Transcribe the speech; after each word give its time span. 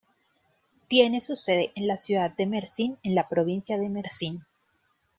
Tiene 0.87 1.21
su 1.21 1.35
sede 1.35 1.71
en 1.75 1.85
la 1.85 1.95
ciudad 1.95 2.31
de 2.35 2.47
Mersin, 2.47 2.97
en 3.03 3.13
la 3.13 3.29
provincia 3.29 3.77
de 3.77 3.87
Mersin. 3.87 4.43